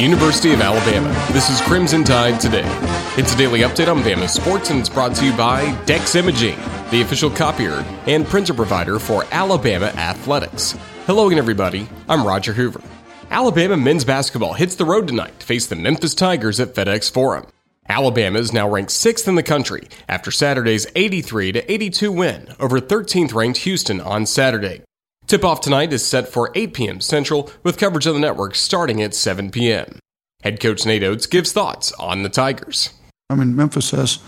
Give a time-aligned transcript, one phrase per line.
[0.00, 2.64] University of Alabama, this is Crimson Tide Today.
[3.18, 6.56] It's a daily update on Bama sports and it's brought to you by Dex Imaging,
[6.90, 10.74] the official copier and printer provider for Alabama Athletics.
[11.04, 11.86] Hello again, everybody.
[12.08, 12.80] I'm Roger Hoover.
[13.30, 17.46] Alabama men's basketball hits the road tonight to face the Memphis Tigers at FedEx Forum.
[17.86, 22.80] Alabama is now ranked sixth in the country after Saturday's 83 to 82 win over
[22.80, 24.80] 13th ranked Houston on Saturday.
[25.30, 27.00] Tip off tonight is set for 8 p.m.
[27.00, 30.00] Central, with coverage of the network starting at 7 p.m.
[30.42, 32.92] Head coach Nate Oats gives thoughts on the Tigers.
[33.30, 34.18] I mean, Memphis has,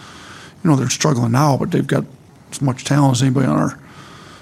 [0.63, 2.05] you know, they're struggling now, but they've got
[2.53, 3.81] as much talent as anybody on our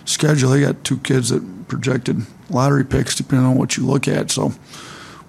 [0.04, 0.50] schedule.
[0.50, 4.30] They got two kids that projected lottery picks, depending on what you look at.
[4.30, 4.52] So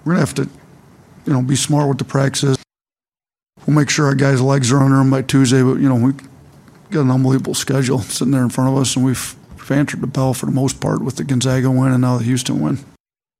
[0.04, 0.50] we're gonna have to,
[1.24, 2.58] you know, be smart with the practices.
[3.66, 5.62] We'll make sure our guys' legs are under them by Tuesday.
[5.62, 6.12] But you know, we
[6.90, 9.41] got an unbelievable schedule sitting there in front of us, and we've we've
[9.72, 12.60] answered the bell for the most part with the Gonzaga win and now the Houston
[12.60, 12.78] win.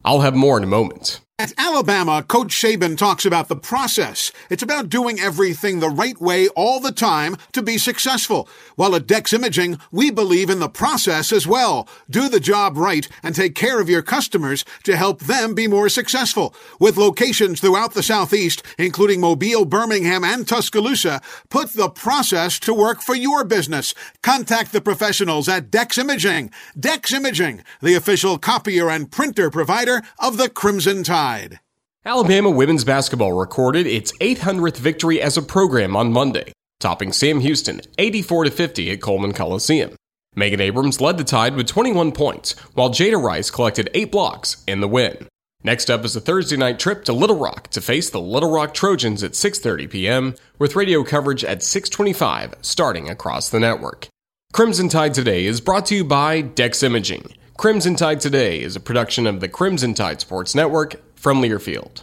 [0.05, 1.21] I'll have more in a moment.
[1.43, 4.31] At Alabama, Coach Saban talks about the process.
[4.49, 8.49] It's about doing everything the right way all the time to be successful.
[8.77, 11.89] While at Dex Imaging, we believe in the process as well.
[12.09, 15.89] Do the job right and take care of your customers to help them be more
[15.89, 16.55] successful.
[16.79, 23.03] With locations throughout the Southeast, including Mobile, Birmingham, and Tuscaloosa, put the process to work
[23.03, 23.95] for your business.
[24.23, 26.53] Contact the professionals at Dex Imaging.
[26.79, 31.22] Dex Imaging, the official copier and printer provider of the Crimson Tide.
[32.05, 37.81] Alabama women's basketball recorded its 800th victory as a program on Monday, topping Sam Houston
[37.97, 39.95] 84 50 at Coleman Coliseum.
[40.35, 44.81] Megan Abrams led the Tide with 21 points, while Jada Rice collected 8 blocks in
[44.81, 45.29] the win.
[45.63, 48.75] Next up is a Thursday night trip to Little Rock to face the Little Rock
[48.75, 50.35] Trojans at 6:30 p.m.
[50.59, 54.09] with radio coverage at 6:25 starting across the network.
[54.53, 57.33] Crimson Tide Today is brought to you by Dex Imaging.
[57.57, 62.03] Crimson Tide Today is a production of the Crimson Tide Sports Network from Learfield.